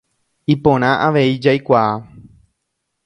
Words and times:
Iporã 0.53 0.89
avei 1.07 1.29
jaikuaa. 1.47 1.91